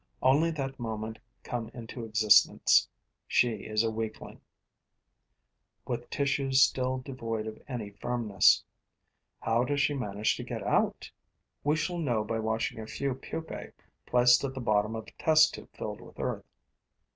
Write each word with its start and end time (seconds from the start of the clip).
Only 0.23 0.49
that 0.49 0.79
moment 0.79 1.19
come 1.43 1.69
into 1.75 2.03
existence, 2.05 2.89
she 3.27 3.51
is 3.51 3.83
a 3.83 3.91
weakling, 3.91 4.41
with 5.85 6.09
tissues 6.09 6.59
still 6.63 6.97
devoid 6.97 7.45
of 7.45 7.61
any 7.67 7.91
firmness. 7.91 8.63
How 9.41 9.63
does 9.63 9.79
she 9.79 9.93
manage 9.93 10.37
to 10.37 10.43
get 10.43 10.63
out? 10.63 11.11
We 11.63 11.75
shall 11.75 11.99
know 11.99 12.23
by 12.23 12.39
watching 12.39 12.79
a 12.79 12.87
few 12.87 13.13
pupae 13.13 13.73
placed 14.07 14.43
at 14.43 14.55
the 14.55 14.59
bottom 14.59 14.95
of 14.95 15.05
a 15.05 15.23
test 15.23 15.53
tube 15.53 15.69
filled 15.75 16.01
with 16.01 16.19
earth. 16.19 16.47